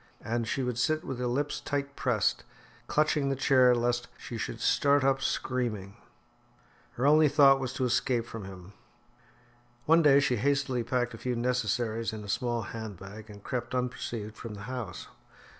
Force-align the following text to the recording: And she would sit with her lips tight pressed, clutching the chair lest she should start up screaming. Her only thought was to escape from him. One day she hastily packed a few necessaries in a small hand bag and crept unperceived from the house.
And 0.25 0.47
she 0.47 0.63
would 0.63 0.79
sit 0.79 1.03
with 1.05 1.19
her 1.19 1.27
lips 1.27 1.59
tight 1.59 1.95
pressed, 1.95 2.43
clutching 2.87 3.29
the 3.29 3.35
chair 3.35 3.75
lest 3.75 4.07
she 4.17 4.35
should 4.35 4.59
start 4.59 5.03
up 5.03 5.21
screaming. 5.21 5.95
Her 6.93 7.05
only 7.05 7.29
thought 7.29 7.59
was 7.59 7.71
to 7.73 7.85
escape 7.85 8.25
from 8.25 8.45
him. 8.45 8.73
One 9.85 10.01
day 10.01 10.19
she 10.19 10.37
hastily 10.37 10.81
packed 10.81 11.13
a 11.13 11.19
few 11.19 11.35
necessaries 11.35 12.13
in 12.13 12.23
a 12.23 12.29
small 12.29 12.63
hand 12.63 12.97
bag 12.97 13.29
and 13.29 13.43
crept 13.43 13.75
unperceived 13.75 14.35
from 14.35 14.55
the 14.55 14.61
house. 14.61 15.07